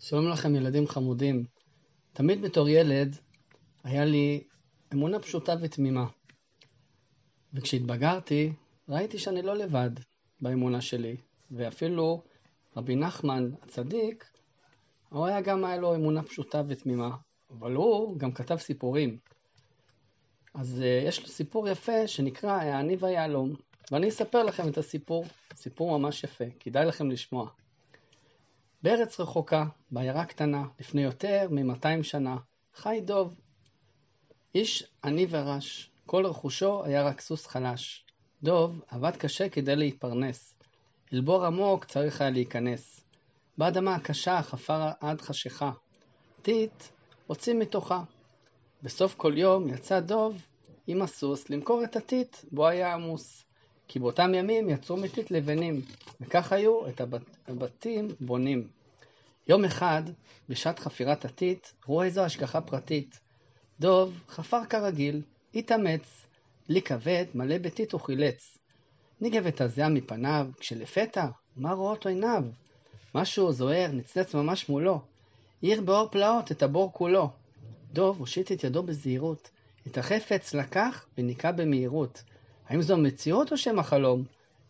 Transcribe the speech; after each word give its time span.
שלום 0.00 0.28
לכם 0.28 0.54
ילדים 0.54 0.88
חמודים. 0.88 1.44
תמיד 2.12 2.42
בתור 2.42 2.68
ילד 2.68 3.16
היה 3.84 4.04
לי 4.04 4.44
אמונה 4.92 5.18
פשוטה 5.18 5.54
ותמימה. 5.60 6.06
וכשהתבגרתי 7.54 8.52
ראיתי 8.88 9.18
שאני 9.18 9.42
לא 9.42 9.56
לבד 9.56 9.90
באמונה 10.40 10.80
שלי, 10.80 11.16
ואפילו 11.50 12.22
רבי 12.76 12.96
נחמן 12.96 13.50
הצדיק, 13.62 14.24
הוא 15.08 15.26
היה 15.26 15.40
גם 15.40 15.64
היה 15.64 15.76
לו 15.76 15.94
אמונה 15.94 16.22
פשוטה 16.22 16.62
ותמימה, 16.68 17.16
אבל 17.50 17.74
הוא 17.74 18.18
גם 18.18 18.32
כתב 18.32 18.56
סיפורים. 18.56 19.18
אז 20.54 20.80
uh, 20.80 21.08
יש 21.08 21.22
לו 21.22 21.28
סיפור 21.28 21.68
יפה 21.68 22.06
שנקרא 22.06 22.50
העני 22.50 22.96
והיהלום, 23.00 23.54
ואני 23.92 24.08
אספר 24.08 24.42
לכם 24.42 24.68
את 24.68 24.78
הסיפור, 24.78 25.24
סיפור 25.54 25.98
ממש 25.98 26.24
יפה, 26.24 26.44
כדאי 26.60 26.86
לכם 26.86 27.10
לשמוע. 27.10 27.50
בארץ 28.82 29.20
רחוקה, 29.20 29.64
בעיירה 29.90 30.24
קטנה, 30.24 30.64
לפני 30.80 31.02
יותר 31.02 31.48
מ-200 31.50 32.02
שנה, 32.02 32.36
חי 32.74 33.00
דוב. 33.04 33.40
איש 34.54 34.84
עני 35.04 35.26
ורש, 35.30 35.90
כל 36.06 36.26
רכושו 36.26 36.84
היה 36.84 37.02
רק 37.02 37.20
סוס 37.20 37.46
חלש. 37.46 38.04
דוב 38.42 38.80
עבד 38.88 39.16
קשה 39.16 39.48
כדי 39.48 39.76
להתפרנס. 39.76 40.54
אל 41.12 41.20
בור 41.20 41.44
עמוק 41.46 41.84
צריך 41.84 42.20
היה 42.20 42.30
להיכנס. 42.30 43.00
באדמה 43.58 43.94
הקשה 43.94 44.42
חפר 44.42 44.90
עד 45.00 45.20
חשיכה. 45.20 45.72
טיט 46.42 46.82
הוציא 47.26 47.54
מתוכה. 47.54 48.02
בסוף 48.82 49.14
כל 49.14 49.32
יום 49.36 49.68
יצא 49.68 50.00
דוב 50.00 50.42
עם 50.86 51.02
הסוס 51.02 51.50
למכור 51.50 51.84
את 51.84 51.96
הטיט 51.96 52.36
בו 52.52 52.66
היה 52.66 52.94
עמוס. 52.94 53.44
כי 53.88 53.98
באותם 53.98 54.34
ימים 54.34 54.70
יצרו 54.70 54.96
מטיט 54.96 55.30
לבנים, 55.30 55.80
וכך 56.20 56.52
היו 56.52 56.88
את 56.88 57.00
הבת, 57.00 57.22
הבתים 57.48 58.08
בונים. 58.20 58.68
יום 59.48 59.64
אחד, 59.64 60.02
בשעת 60.48 60.78
חפירת 60.78 61.24
הטיט, 61.24 61.68
רואה 61.86 62.06
איזו 62.06 62.24
השגחה 62.24 62.60
פרטית. 62.60 63.20
דוב 63.80 64.20
חפר 64.28 64.64
כרגיל, 64.64 65.22
התאמץ, 65.54 66.26
בלי 66.68 66.82
כבד, 66.82 67.24
מלא 67.34 67.58
בטיט 67.58 67.94
וחילץ. 67.94 68.58
ניגב 69.20 69.46
את 69.46 69.60
הזיעה 69.60 69.88
מפניו, 69.88 70.46
כשלפתע, 70.60 71.26
מה 71.56 71.72
רואות 71.72 72.06
עיניו? 72.06 72.44
משהו 73.14 73.52
זוהר 73.52 73.90
נצנץ 73.92 74.34
ממש 74.34 74.68
מולו. 74.68 75.00
האיר 75.62 75.80
באור 75.80 76.08
פלאות 76.10 76.52
את 76.52 76.62
הבור 76.62 76.92
כולו. 76.92 77.30
דוב 77.92 78.18
הושיט 78.18 78.52
את 78.52 78.64
ידו 78.64 78.82
בזהירות. 78.82 79.50
את 79.86 79.98
החפץ 79.98 80.54
לקח 80.54 81.06
וניקה 81.18 81.52
במהירות. 81.52 82.22
האם 82.68 82.82
זו 82.82 82.96
מציאות 82.96 83.52
או 83.52 83.56
שם 83.56 83.78
החלום? 83.78 84.24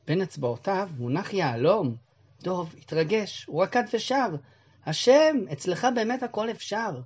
בין 0.06 0.22
אצבעותיו 0.22 0.88
מונח 0.98 1.32
יהלום. 1.32 1.94
דוב 2.42 2.74
התרגש, 2.78 3.44
הוא 3.44 3.62
רקד 3.62 3.82
ושר. 3.92 4.28
השם, 4.86 5.36
אצלך 5.52 5.86
באמת 5.94 6.22
הכל 6.22 6.50
אפשר. 6.50 7.00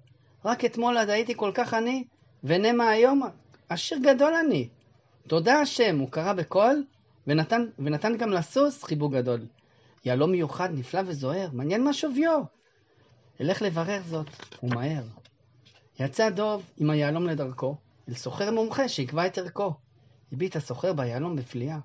רק 0.44 0.64
אתמול 0.64 0.98
עד 0.98 1.10
הייתי 1.10 1.34
כל 1.36 1.50
כך 1.54 1.74
עני, 1.74 2.04
ונמה 2.44 2.88
היום 2.88 3.22
עשיר 3.68 3.98
גדול 3.98 4.34
אני. 4.34 4.68
תודה 5.26 5.60
השם, 5.60 5.98
הוא 5.98 6.10
קרא 6.10 6.32
בקול, 6.32 6.84
ונתן, 7.26 7.66
ונתן 7.78 8.16
גם 8.16 8.30
לסוס 8.30 8.84
חיבוק 8.84 9.12
גדול. 9.12 9.46
יהלום 10.04 10.30
מיוחד, 10.30 10.68
נפלא 10.72 11.00
וזוהר, 11.06 11.48
מעניין 11.52 11.84
מה 11.84 11.92
שוויו. 11.92 12.42
אלך 13.40 13.62
לברר 13.62 14.00
זאת, 14.06 14.26
ומהר. 14.62 15.02
יצא 16.00 16.30
דוב 16.30 16.62
עם 16.76 16.90
היהלום 16.90 17.26
לדרכו, 17.26 17.76
אל 18.08 18.14
סוחר 18.14 18.50
מומחה 18.50 18.88
שיקבע 18.88 19.26
את 19.26 19.38
ערכו. 19.38 19.74
הביט 20.32 20.56
הסוחר 20.56 20.92
ביהלום 20.92 21.36
בפליאה. 21.36 21.78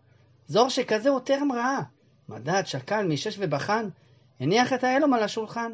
זור 0.48 0.70
שכזה 0.70 1.10
הוא 1.10 1.20
טרם 1.20 1.52
ראה. 1.52 1.80
מדד, 2.30 2.64
שקל, 2.66 3.08
מישש 3.08 3.36
ובחן, 3.40 3.90
הניח 4.40 4.74
את 4.74 4.84
היהלום 4.84 5.14
על 5.14 5.24
השולחן. 5.24 5.72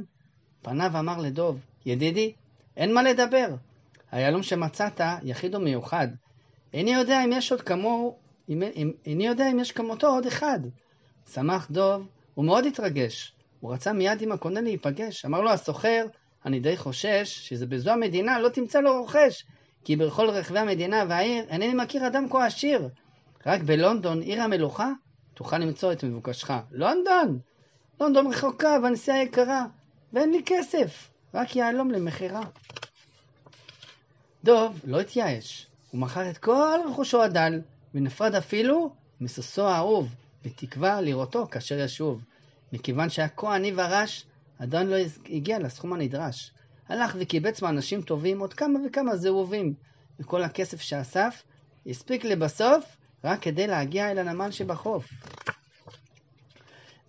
פניו 0.61 0.91
אמר 0.99 1.17
לדוב, 1.17 1.59
ידידי, 1.85 2.33
אין 2.77 2.93
מה 2.93 3.03
לדבר. 3.03 3.47
היהלום 4.11 4.43
שמצאת 4.43 5.01
יחיד 5.23 5.55
ומיוחד. 5.55 6.07
איני 6.73 6.93
יודע 6.93 7.23
אם 7.23 7.31
יש 7.33 7.51
עוד 7.51 7.61
כמוהו, 7.61 8.15
איני 9.05 9.27
יודע 9.27 9.51
אם 9.51 9.59
יש 9.59 9.71
כמותו 9.71 10.07
עוד 10.07 10.25
אחד. 10.25 10.59
שמח 11.33 11.67
דוב, 11.71 12.07
הוא 12.33 12.45
מאוד 12.45 12.65
התרגש. 12.65 13.33
הוא 13.59 13.73
רצה 13.73 13.93
מיד 13.93 14.21
עם 14.21 14.31
הקונה 14.31 14.61
להיפגש. 14.61 15.25
אמר 15.25 15.41
לו 15.41 15.51
הסוחר, 15.51 16.05
אני 16.45 16.59
די 16.59 16.77
חושש 16.77 17.49
שזה 17.49 17.65
בזו 17.65 17.91
המדינה 17.91 18.39
לא 18.39 18.49
תמצא 18.49 18.79
לו 18.79 19.01
רוכש, 19.01 19.45
כי 19.83 19.95
בכל 19.95 20.29
רחבי 20.29 20.59
המדינה 20.59 21.03
והעיר 21.09 21.45
אינני 21.49 21.73
מכיר 21.73 22.07
אדם 22.07 22.29
כה 22.29 22.45
עשיר. 22.45 22.89
רק 23.45 23.61
בלונדון, 23.61 24.21
עיר 24.21 24.41
המלוכה, 24.41 24.91
תוכל 25.33 25.57
למצוא 25.57 25.91
את 25.91 26.03
מבוקשך. 26.03 26.51
לונדון! 26.71 27.39
לונדון 27.99 28.27
רחוקה 28.27 28.77
והנסיעה 28.83 29.23
יקרה, 29.23 29.65
ואין 30.13 30.31
לי 30.31 30.41
כסף, 30.45 31.09
רק 31.33 31.55
יהלום 31.55 31.91
למכירה. 31.91 32.41
דוב 34.43 34.79
לא 34.83 34.99
התייאש, 34.99 35.67
הוא 35.91 36.01
מכר 36.01 36.29
את 36.29 36.37
כל 36.37 36.79
רכושו 36.89 37.23
הדל, 37.23 37.61
ונפרד 37.93 38.35
אפילו 38.35 38.93
מסוסו 39.21 39.67
האהוב, 39.67 40.15
בתקווה 40.45 41.01
לראותו 41.01 41.47
כאשר 41.47 41.79
ישוב. 41.79 42.21
מכיוון 42.73 43.09
שהיה 43.09 43.29
כה 43.29 43.55
עני 43.55 43.73
ורש, 43.75 44.25
עדיין 44.59 44.87
לא 44.87 44.95
הגיע 45.29 45.59
לסכום 45.59 45.93
הנדרש. 45.93 46.51
הלך 46.93 47.15
וקיבץ 47.19 47.61
מאנשים 47.61 48.01
טובים 48.01 48.39
עוד 48.39 48.53
כמה 48.53 48.79
וכמה 48.85 49.15
זהובים, 49.15 49.73
וכל 50.19 50.43
הכסף 50.43 50.81
שאסף 50.81 51.43
הספיק 51.87 52.25
לבסוף 52.25 52.97
רק 53.23 53.41
כדי 53.41 53.67
להגיע 53.67 54.11
אל 54.11 54.17
הנמל 54.17 54.51
שבחוף. 54.51 55.09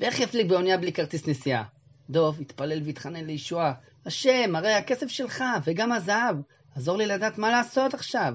ואיך 0.00 0.20
יפליג 0.20 0.48
באונייה 0.48 0.78
בלי 0.78 0.92
כרטיס 0.92 1.28
נסיעה? 1.28 1.64
דוב 2.10 2.40
התפלל 2.40 2.82
והתחנן 2.84 3.24
לישועה, 3.24 3.72
השם, 4.06 4.56
הרי 4.56 4.72
הכסף 4.72 5.08
שלך, 5.08 5.44
וגם 5.64 5.92
הזהב, 5.92 6.36
עזור 6.76 6.96
לי 6.96 7.06
לדעת 7.06 7.38
מה 7.38 7.50
לעשות 7.50 7.94
עכשיו. 7.94 8.34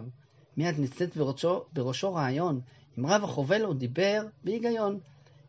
מיד 0.58 0.80
נצאת 0.80 1.18
בראשו, 1.18 1.66
בראשו 1.74 2.14
רעיון, 2.14 2.62
עם 2.98 3.06
רב 3.06 3.24
החובל 3.24 3.62
הוא 3.62 3.76
דיבר 3.76 4.22
בהיגיון. 4.44 5.00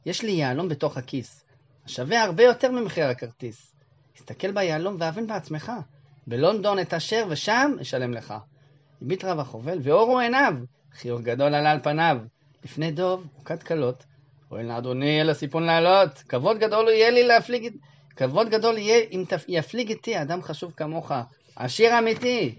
יש 0.07 0.23
לי 0.23 0.33
יהלום 0.33 0.69
בתוך 0.69 0.97
הכיס, 0.97 1.45
השווה 1.85 2.23
הרבה 2.23 2.43
יותר 2.43 2.71
ממחיר 2.71 3.07
הכרטיס. 3.07 3.71
הסתכל 4.17 4.53
ביהלום 4.53 4.97
והבן 4.99 5.27
בעצמך, 5.27 5.73
בלונדון 6.27 6.79
אתעשר 6.79 7.27
ושם 7.29 7.73
אשלם 7.81 8.13
לך. 8.13 8.35
הביט 9.03 9.25
רב 9.25 9.39
החובל, 9.39 9.79
ואורו 9.83 10.19
עיניו, 10.19 10.55
חיוך 10.93 11.21
גדול 11.21 11.55
עלה 11.55 11.71
על 11.71 11.81
פניו. 11.83 12.17
לפני 12.65 12.91
דוב, 12.91 13.27
הוקד 13.37 13.63
כלות, 13.63 14.05
אוי 14.51 14.63
לאדוני 14.63 15.21
אל 15.21 15.31
הסיפון 15.31 15.63
לעלות, 15.63 16.19
כבוד 16.19 16.59
גדול 16.59 16.89
יהיה 16.89 17.11
לי 17.11 17.27
להפליג, 17.27 17.77
כבוד 18.17 18.49
גדול 18.49 18.79
יהיה 18.79 19.05
אם 19.11 19.25
יפליג 19.49 19.89
איתי 19.89 20.23
אדם 20.23 20.43
חשוב 20.43 20.73
כמוך, 20.77 21.13
עשיר 21.57 21.99
אמיתי. 21.99 22.55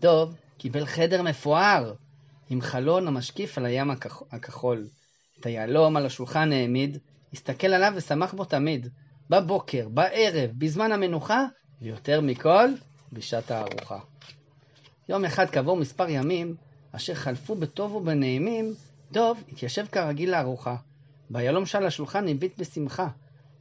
דוב 0.00 0.34
קיבל 0.58 0.86
חדר 0.86 1.22
מפואר, 1.22 1.94
עם 2.50 2.60
חלון 2.60 3.08
המשקיף 3.08 3.58
על 3.58 3.66
הים 3.66 3.90
הכח... 3.90 4.22
הכחול. 4.32 4.86
את 5.40 5.46
היהלום 5.46 5.96
על 5.96 6.06
השולחן 6.06 6.52
העמיד, 6.52 6.98
הסתכל 7.32 7.66
עליו 7.66 7.92
ושמח 7.96 8.34
בו 8.34 8.44
תמיד, 8.44 8.88
בבוקר, 9.30 9.88
בערב, 9.88 10.50
בזמן 10.58 10.92
המנוחה, 10.92 11.44
ויותר 11.82 12.20
מכל, 12.20 12.68
בשעת 13.12 13.50
הארוחה. 13.50 13.98
יום 15.08 15.24
אחד 15.24 15.50
כעבור 15.50 15.76
מספר 15.76 16.08
ימים, 16.08 16.56
אשר 16.92 17.14
חלפו 17.14 17.54
בטוב 17.54 17.94
ובנעימים, 17.94 18.74
דוב 19.12 19.42
התיישב 19.52 19.86
כרגיל 19.86 20.30
לארוחה. 20.30 20.76
ביהלום 21.30 21.66
שעל 21.66 21.86
השולחן 21.86 22.28
הביט 22.28 22.58
בשמחה. 22.58 23.08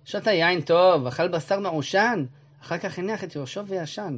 שתה 0.05 0.31
יין 0.31 0.61
טוב, 0.61 1.07
אכל 1.07 1.27
בשר 1.27 1.59
מעושן, 1.59 2.25
אחר 2.61 2.77
כך 2.77 2.99
הניח 2.99 3.23
את 3.23 3.37
ראשו 3.37 3.67
וישן. 3.67 4.17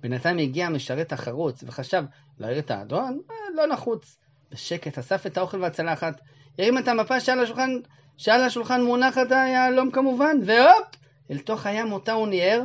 בינתיים 0.00 0.38
הגיע 0.38 0.66
המשרת 0.66 1.12
החרוץ, 1.12 1.64
וחשב 1.66 2.04
להעיר 2.38 2.58
את 2.58 2.70
האדון? 2.70 3.20
אה, 3.30 3.36
לא 3.54 3.66
נחוץ. 3.66 4.16
בשקט 4.50 4.98
אסף 4.98 5.26
את 5.26 5.36
האוכל 5.36 5.62
והצלחת, 5.62 6.20
הרים 6.58 6.78
את 6.78 6.88
המפה 6.88 7.20
שעל 7.20 7.40
השולחן, 7.40 7.70
שעל 8.16 8.42
השולחן 8.42 8.82
מונחת 8.82 9.30
היהלום 9.30 9.90
כמובן, 9.90 10.36
והופ! 10.44 10.96
אל 11.30 11.38
תוך 11.38 11.66
הים 11.66 11.92
אותה 11.92 12.12
הוא 12.12 12.28
ניער, 12.28 12.62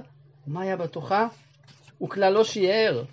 ומה 0.47 0.62
היה 0.62 0.77
בתוכה? 0.77 1.27
הוא 1.97 2.09
כלל 2.09 2.33
לא 2.33 2.44
שיער. 2.44 3.03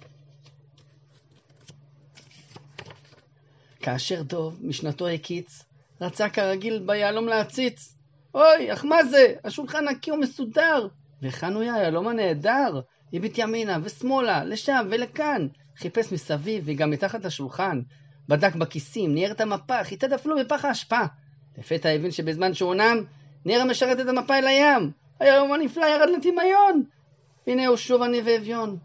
כאשר 3.80 4.22
דוב 4.22 4.58
משנתו 4.62 5.08
הקיץ, 5.08 5.64
רצה 6.00 6.28
כרגיל 6.28 6.82
ביהלום 6.86 7.26
להציץ. 7.28 7.94
אוי, 8.34 8.72
אך 8.72 8.84
מה 8.84 9.04
זה? 9.04 9.34
השולחן 9.44 9.88
נקי 9.88 10.12
ומסודר. 10.12 10.88
והיכן 11.22 11.52
הוא 11.52 11.62
היהלום 11.62 12.08
הנהדר? 12.08 12.80
הביט 13.12 13.38
ימינה 13.38 13.78
ושמאלה, 13.82 14.44
לשם 14.44 14.86
ולכאן. 14.90 15.46
חיפש 15.76 16.12
מסביב 16.12 16.62
וגם 16.66 16.90
מתחת 16.90 17.24
לשולחן. 17.24 17.80
בדק 18.28 18.54
בכיסים, 18.54 19.14
ניער 19.14 19.30
את 19.30 19.40
המפה, 19.40 19.84
חיטט 19.84 20.12
אפילו 20.12 20.36
בפח 20.38 20.64
האשפה. 20.64 21.00
לפתע 21.58 21.88
הבין 21.88 22.10
שבזמן 22.10 22.54
שהוא 22.54 22.74
נם, 22.74 23.04
ניער 23.44 23.64
משרת 23.64 24.00
את 24.00 24.08
המפה 24.08 24.38
אל 24.38 24.46
הים. 24.46 24.90
היהלום 25.20 25.52
הנפלא 25.52 25.86
ירד 25.86 26.08
לדמיון. 26.16 26.84
והנה 27.46 27.66
הוא 27.66 27.76
שוב 27.76 28.02
עני 28.02 28.20
ואביון. 28.24 28.76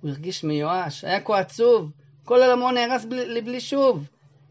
הוא 0.00 0.10
הרגיש 0.10 0.44
מיואש, 0.44 1.04
היה 1.04 1.20
כה 1.20 1.38
עצוב. 1.38 1.90
כל 2.24 2.42
עולמו 2.42 2.70
נהרס 2.70 3.04
לבלי 3.10 3.60
שוב. 3.60 4.08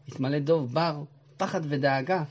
התמלא 0.08 0.38
דוב 0.38 0.72
בר, 0.72 1.02
פחד 1.36 1.60
ודאגה. 1.62 2.22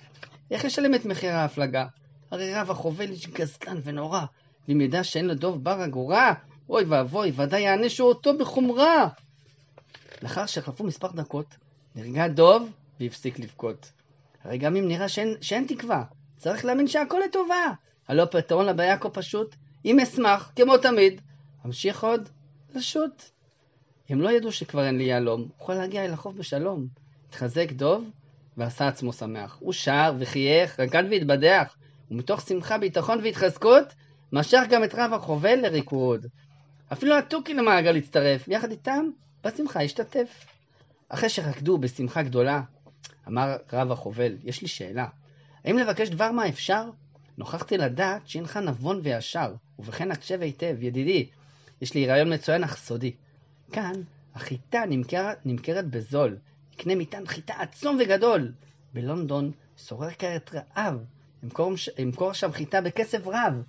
איך 0.52 0.64
ישלם 0.64 0.96
את 0.96 1.06
מחיר 1.06 1.34
ההפלגה? 1.34 1.86
הרי 2.32 2.54
רב 2.54 2.72
החובל 2.72 3.10
איש 3.10 3.28
גזלן 3.28 3.78
ונורא, 3.84 4.22
ואם 4.68 4.82
ידע 4.82 5.04
שאין 5.04 5.28
לדוב 5.28 5.64
בר 5.64 5.86
אגורה, 5.86 6.34
אוי 6.70 6.84
ואבוי, 6.84 7.32
ודאי 7.36 7.62
יענשו 7.62 8.04
אותו 8.04 8.38
בחומרה. 8.38 9.08
לאחר 10.22 10.46
שחלפו 10.46 10.84
מספר 10.84 11.12
דקות, 11.12 11.56
נרגע 11.98 12.28
דוב 12.28 12.70
והפסיק 13.00 13.40
לבכות. 13.40 13.92
הרי 14.44 14.58
גם 14.58 14.76
אם 14.76 14.88
נראה 14.88 15.10
שאין, 15.10 15.36
שאין 15.42 15.66
תקווה, 15.68 16.04
צריך 16.38 16.66
להאמין 16.66 16.88
שהכל 16.88 17.22
לטובה. 17.26 17.66
הלא 18.08 18.24
הפתרון 18.24 18.66
לבעיה 18.66 18.98
כה 18.98 19.10
פשוט, 19.10 19.56
אם 19.86 20.00
אשמח, 20.00 20.52
כמו 20.56 20.78
תמיד, 20.78 21.22
אמשיך 21.66 22.04
עוד 22.04 22.30
לשוט. 22.76 23.24
הם 24.10 24.22
לא 24.22 24.30
ידעו 24.30 24.52
שכבר 24.52 24.86
אין 24.86 24.98
לי 24.98 25.04
יהלום, 25.04 25.50
אוכל 25.60 25.74
להגיע 25.74 26.06
אל 26.06 26.14
החוף 26.14 26.36
בשלום. 26.36 26.88
התחזק 27.30 27.72
דוב 27.72 28.10
ועשה 28.58 28.88
עצמו 28.88 29.14
שמח. 29.14 29.58
הוא 29.60 29.74
שר 29.74 30.14
וחייך, 30.20 30.80
רקד 30.80 31.04
והתבדח, 31.10 31.76
ומתוך 32.12 32.42
שמחה, 32.42 32.78
ביטחון 32.78 33.20
והתחזקות, 33.24 33.94
משך 34.32 34.64
גם 34.70 34.84
את 34.84 34.96
רב 34.96 35.14
החובל 35.14 35.56
לריקוד. 35.56 36.26
אפילו 36.94 37.18
התוכי 37.18 37.54
למעגל 37.54 37.96
הצטרף, 37.96 38.46
ויחד 38.48 38.72
איתם 38.72 39.10
בשמחה 39.44 39.84
השתתף. 39.84 40.57
אחרי 41.10 41.30
שרקדו 41.30 41.78
בשמחה 41.78 42.24
גדולה, 42.24 42.62
אמר 43.28 43.58
רב 43.74 43.92
החובל, 43.92 44.38
יש 44.44 44.62
לי 44.62 44.68
שאלה. 44.68 45.08
האם 45.66 45.78
לבקש 45.78 46.10
דבר 46.10 46.32
מה 46.32 46.50
אפשר? 46.50 46.90
נוכחתי 47.38 47.78
לדעת 47.78 48.28
שאינך 48.28 48.58
נבון 48.58 49.00
וישר, 49.04 49.54
ובכן 49.80 50.12
הקשב 50.12 50.42
היטב, 50.42 50.76
ידידי, 50.80 51.30
יש 51.82 51.94
לי 51.94 52.08
רעיון 52.08 52.34
מצוין 52.34 52.64
אך 52.64 52.78
סודי. 52.78 53.12
כאן 53.72 53.94
החיטה 54.36 54.84
נמכר, 54.90 55.30
נמכרת 55.46 55.88
בזול, 55.88 56.38
קנה 56.78 56.96
מטען 56.96 57.26
חיטה 57.26 57.54
עצום 57.54 57.98
וגדול. 58.00 58.52
בלונדון 58.94 59.52
שורר 59.78 60.12
כרת 60.12 60.52
רעב, 60.54 61.00
אמכור, 61.44 61.74
אמכור 62.04 62.34
שם 62.34 62.52
חיטה 62.52 62.82
בכסף 62.82 63.28
רב, 63.28 63.64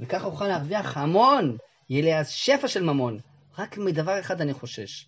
וכך 0.00 0.24
אוכל 0.24 0.46
להרוויח 0.46 0.96
המון, 0.96 1.56
יהיה 1.90 2.02
לי 2.02 2.18
אז 2.18 2.28
שפע 2.30 2.68
של 2.68 2.82
ממון. 2.82 3.18
רק 3.58 3.78
מדבר 3.78 4.20
אחד 4.20 4.40
אני 4.40 4.52
חושש, 4.52 5.06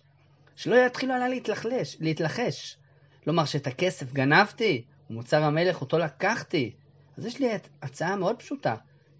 שלא 0.55 0.75
יתחילו 0.75 1.13
עליי 1.13 1.29
להתלחלש, 1.29 1.97
להתלחש. 1.99 2.77
לומר 3.27 3.45
שאת 3.45 3.67
הכסף 3.67 4.13
גנבתי, 4.13 4.85
ומוצר 5.09 5.43
המלך 5.43 5.81
אותו 5.81 5.97
לקחתי. 5.97 6.71
אז 7.17 7.25
יש 7.25 7.39
לי 7.39 7.49
הצעה 7.81 8.15
מאוד 8.15 8.39
פשוטה. 8.39 8.75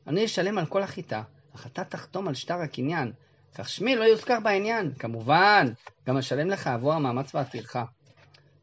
אני 0.07 0.25
אשלם 0.25 0.57
על 0.57 0.65
כל 0.65 0.83
החיטה, 0.83 1.21
אך 1.55 1.67
אתה 1.67 1.83
תחתום 1.83 2.27
על 2.27 2.33
שטר 2.33 2.61
הקניין, 2.61 3.11
כך 3.55 3.69
שמי 3.69 3.95
לא 3.95 4.03
יוזכר 4.03 4.39
בעניין. 4.39 4.93
כמובן, 4.99 5.67
גם 6.07 6.17
אשלם 6.17 6.49
לך 6.49 6.67
עבור 6.67 6.93
המאמץ 6.93 7.35
והטרחה. 7.35 7.85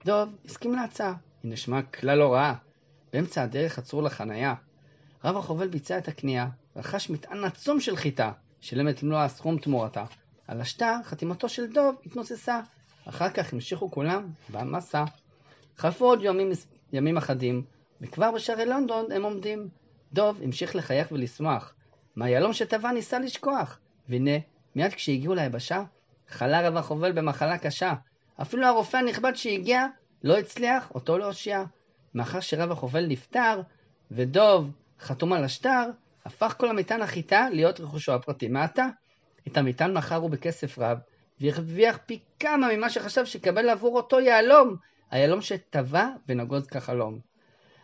דוב 0.05 0.29
הסכים 0.45 0.75
להצעה, 0.75 1.15
היא 1.43 1.53
נשמע 1.53 1.83
כלל 1.83 2.19
לא 2.19 2.33
רעה. 2.33 2.55
באמצע 3.13 3.43
הדרך 3.43 3.79
עצרו 3.79 4.03
לחניה. 4.03 4.55
רב 5.25 5.37
החובל 5.37 5.69
ביצע 5.69 5.99
את 5.99 6.09
הקנייה, 6.09 6.49
רכש 6.77 7.11
מטען 7.11 7.45
עצום 7.45 7.81
של 7.81 7.97
חיטה, 7.97 8.33
שילם 8.61 8.89
את 8.89 9.03
מלוא 9.03 9.19
הסכום 9.19 9.59
תמורתה. 9.59 10.05
על 10.53 10.61
השטר, 10.61 10.95
חתימתו 11.05 11.49
של 11.49 11.67
דוב 11.67 11.95
התנוססה. 12.07 12.61
אחר 13.09 13.31
כך 13.31 13.53
המשיכו 13.53 13.91
כולם 13.91 14.29
במסע. 14.51 15.05
חלפו 15.77 16.05
עוד 16.05 16.21
ימים, 16.23 16.51
ימים 16.93 17.17
אחדים, 17.17 17.65
וכבר 18.01 18.31
בשערי 18.31 18.67
לונדון 18.67 19.13
הם 19.13 19.23
עומדים. 19.23 19.69
דוב 20.13 20.41
המשיך 20.43 20.77
לחייך 20.77 21.13
ולשמוח. 21.13 21.75
מהיהלום 22.17 22.53
שטבע 22.53 22.93
ניסה 22.93 23.19
לשכוח. 23.19 23.79
והנה, 24.09 24.31
מיד 24.75 24.93
כשהגיעו 24.93 25.35
ליבשה, 25.35 25.83
חלה 26.29 26.69
רב 26.69 26.77
החובל 26.77 27.13
במחלה 27.13 27.59
קשה. 27.59 27.93
אפילו 28.43 28.67
הרופא 28.67 28.97
הנכבד 28.97 29.33
שהגיע 29.35 29.87
לא 30.25 30.39
הצליח 30.39 30.91
אותו 30.95 31.19
להושיע. 31.19 31.65
מאחר 32.15 32.41
שרב 32.41 32.71
החובל 32.71 33.07
נפטר, 33.07 33.61
ודוב 34.11 34.71
חתום 35.01 35.33
על 35.33 35.45
השטר, 35.45 35.91
הפך 36.25 36.55
כל 36.59 36.71
המטען 36.71 37.03
החיטה 37.03 37.49
להיות 37.51 37.81
רכושו 37.81 38.13
הפרטי. 38.13 38.49
מעתה, 38.49 38.87
את 39.49 39.57
המטען 39.57 39.97
מכרו 39.97 40.29
בכסף 40.29 40.79
רב, 40.79 40.99
והרוויח 41.41 41.99
פי 42.07 42.19
כמה 42.41 42.69
ממה 42.77 42.91
שחשב 42.91 43.25
שיקבל 43.25 43.69
עבור 43.69 43.97
אותו 43.97 44.21
יהלום, 44.21 44.77
היהלום 45.11 45.41
שטבע 45.41 46.09
ונגוז 46.29 46.67
כחלום. 46.67 47.19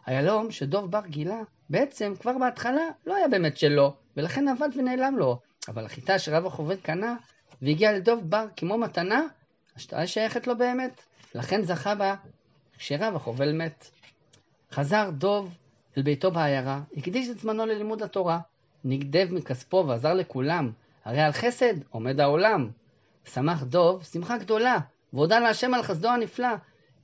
היהלום 0.07 0.51
שדוב 0.51 0.91
בר 0.91 1.07
גילה, 1.07 1.41
בעצם 1.71 2.13
כבר 2.21 2.39
בהתחלה 2.39 2.83
לא 3.07 3.17
היה 3.17 3.29
באמת 3.29 3.57
שלו, 3.57 3.95
ולכן 4.17 4.49
אבד 4.49 4.69
ונעלם 4.77 5.19
לו. 5.19 5.41
אבל 5.69 5.85
החיטה 5.85 6.19
שרב 6.19 6.47
החובל 6.47 6.77
קנה, 6.77 7.17
והגיעה 7.63 7.93
לדוב 7.93 8.21
בר 8.31 8.47
כמו 8.57 8.79
מתנה, 8.79 9.23
השטרה 9.77 10.07
שייכת 10.07 10.47
לו 10.47 10.59
באמת, 10.59 11.03
לכן 11.35 11.63
זכה 11.63 11.95
בה 11.95 12.15
כשרב 12.79 13.17
החובל 13.17 13.53
מת. 13.53 13.91
חזר 14.73 15.11
דוב 15.11 15.55
אל 15.97 16.03
ביתו 16.03 16.31
בעיירה, 16.31 16.81
הקדיש 16.97 17.29
את 17.29 17.39
זמנו 17.39 17.67
ללימוד 17.67 18.03
התורה, 18.03 18.39
נגדב 18.85 19.27
מכספו 19.31 19.85
ועזר 19.89 20.15
לכולם, 20.15 20.71
הרי 21.09 21.21
על 21.21 21.33
חסד 21.33 21.75
עומד 21.91 22.21
העולם. 22.21 22.71
שמח 23.25 23.63
דוב 23.63 24.05
שמחה 24.05 24.39
גדולה, 24.39 24.79
והודה 25.13 25.41
להשם 25.41 25.75
על 25.75 25.83
חסדו 25.83 26.09
הנפלא, 26.09 26.49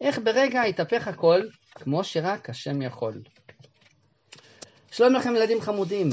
איך 0.01 0.19
ברגע 0.19 0.63
התהפך 0.63 1.09
הכל, 1.09 1.41
כמו 1.75 2.05
שרק 2.05 2.51
השם 2.51 2.83
יכול. 2.83 3.23
שלום 4.91 5.13
לכם 5.13 5.37
ילדים 5.37 5.61
חמודים, 5.61 6.09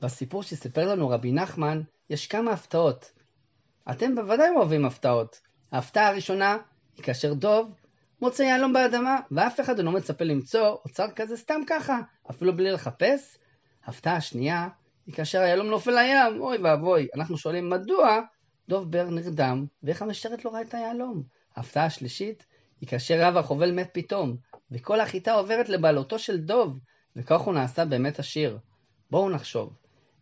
בסיפור 0.00 0.42
שסיפר 0.42 0.88
לנו 0.88 1.08
רבי 1.08 1.32
נחמן, 1.32 1.80
יש 2.10 2.26
כמה 2.26 2.52
הפתעות. 2.52 3.12
אתם 3.90 4.14
בוודאי 4.14 4.50
אוהבים 4.56 4.84
הפתעות. 4.84 5.40
ההפתעה 5.72 6.08
הראשונה 6.08 6.56
היא 6.96 7.04
כאשר 7.04 7.34
דוב 7.34 7.74
מוצא 8.20 8.42
יהלום 8.42 8.72
באדמה, 8.72 9.20
ואף 9.30 9.60
אחד 9.60 9.78
לא 9.78 9.92
מצפה 9.92 10.24
למצוא 10.24 10.76
אוצר 10.84 11.06
כזה 11.16 11.36
סתם 11.36 11.60
ככה, 11.66 12.00
אפילו 12.30 12.56
בלי 12.56 12.70
לחפש. 12.70 13.36
ההפתעה 13.84 14.16
השנייה 14.16 14.68
היא 15.06 15.14
כאשר 15.14 15.40
היהלום 15.40 15.66
נופל 15.66 15.90
לים, 15.90 16.40
אוי 16.40 16.58
ואבוי. 16.58 17.08
אנחנו 17.14 17.38
שואלים 17.38 17.70
מדוע 17.70 18.20
דוב 18.68 18.90
בר 18.90 19.10
נרדם, 19.10 19.66
ואיך 19.82 20.02
המשרת 20.02 20.44
לא 20.44 20.50
ראה 20.50 20.60
את 20.60 20.74
היהלום. 20.74 21.22
ההפתעה 21.56 21.84
השלישית 21.84 22.46
היא 22.80 22.88
כאשר 22.88 23.20
רב 23.20 23.36
החובל 23.36 23.72
מת 23.72 23.90
פתאום, 23.92 24.36
וכל 24.70 25.00
החיטה 25.00 25.32
עוברת 25.32 25.68
לבעלותו 25.68 26.18
של 26.18 26.40
דוב, 26.40 26.78
וכך 27.16 27.40
הוא 27.40 27.54
נעשה 27.54 27.84
באמת 27.84 28.18
עשיר. 28.18 28.58
בואו 29.10 29.30
נחשוב. 29.30 29.72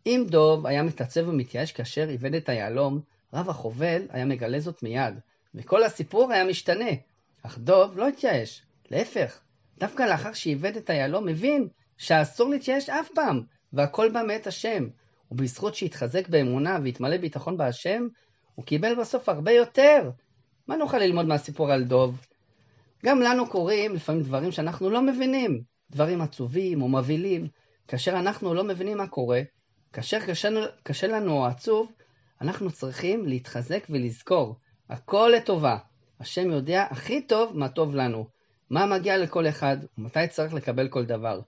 אם 0.06 0.24
דוב 0.28 0.66
היה 0.66 0.82
מתעצב 0.82 1.28
ומתייאש 1.28 1.72
כאשר 1.72 2.08
איבד 2.08 2.34
את 2.34 2.48
היהלום, 2.48 3.00
רב 3.34 3.50
החובל 3.50 4.02
היה 4.10 4.24
מגלה 4.24 4.60
זאת 4.60 4.82
מיד, 4.82 5.14
וכל 5.54 5.82
הסיפור 5.82 6.32
היה 6.32 6.44
משתנה. 6.44 6.90
אך 7.42 7.58
דוב 7.58 7.98
לא 7.98 8.08
התייאש, 8.08 8.62
להפך, 8.90 9.40
דווקא 9.78 10.02
לאחר 10.02 10.32
שאיבד 10.32 10.76
את 10.76 10.90
היהלום 10.90 11.28
הבין 11.28 11.68
שאסור 11.98 12.50
להתייאש 12.50 12.88
אף 12.88 13.08
פעם, 13.14 13.42
והכל 13.72 14.10
בא 14.12 14.22
מאת 14.22 14.46
השם. 14.46 14.88
ובזכות 15.30 15.74
שהתחזק 15.74 16.28
באמונה 16.28 16.78
והתמלא 16.84 17.16
ביטחון 17.16 17.56
בהשם, 17.56 18.06
הוא 18.54 18.64
קיבל 18.64 18.94
בסוף 19.00 19.28
הרבה 19.28 19.52
יותר. 19.52 20.10
מה 20.66 20.76
נוכל 20.76 20.98
ללמוד 20.98 21.26
מהסיפור 21.26 21.72
על 21.72 21.84
דוב? 21.84 22.26
גם 23.06 23.20
לנו 23.20 23.48
קורים 23.48 23.94
לפעמים 23.94 24.22
דברים 24.22 24.52
שאנחנו 24.52 24.90
לא 24.90 25.02
מבינים, 25.02 25.62
דברים 25.90 26.20
עצובים 26.20 26.82
או 26.82 26.88
מבהילים. 26.88 27.48
כאשר 27.88 28.12
אנחנו 28.12 28.54
לא 28.54 28.64
מבינים 28.64 28.98
מה 28.98 29.06
קורה, 29.06 29.40
כאשר 29.92 30.20
קשה, 30.20 30.48
קשה 30.82 31.06
לנו 31.06 31.36
או 31.36 31.46
עצוב, 31.46 31.92
אנחנו 32.40 32.70
צריכים 32.70 33.26
להתחזק 33.26 33.86
ולזכור, 33.90 34.56
הכל 34.88 35.32
לטובה. 35.36 35.76
השם 36.20 36.50
יודע 36.50 36.86
הכי 36.90 37.22
טוב 37.22 37.56
מה 37.56 37.68
טוב 37.68 37.94
לנו, 37.94 38.26
מה 38.70 38.86
מגיע 38.86 39.18
לכל 39.18 39.48
אחד 39.48 39.76
ומתי 39.98 40.28
צריך 40.28 40.54
לקבל 40.54 40.88
כל 40.88 41.04
דבר. 41.04 41.40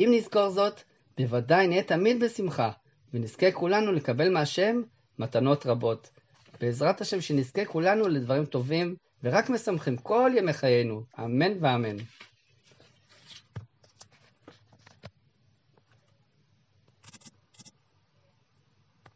אם 0.00 0.10
נזכור 0.12 0.48
זאת, 0.48 0.82
בוודאי 1.18 1.68
נהיה 1.68 1.82
תמיד 1.82 2.24
בשמחה, 2.24 2.70
ונזכה 3.14 3.52
כולנו 3.52 3.92
לקבל 3.92 4.32
מהשם 4.32 4.82
מתנות 5.18 5.66
רבות. 5.66 6.10
בעזרת 6.60 7.00
השם 7.00 7.20
שנזכה 7.20 7.64
כולנו 7.64 8.08
לדברים 8.08 8.44
טובים 8.44 8.96
ורק 9.24 9.50
משמחים 9.50 9.96
כל 9.96 10.30
ימי 10.36 10.52
חיינו, 10.52 11.02
אמן 11.18 11.52
ואמן. 11.60 11.96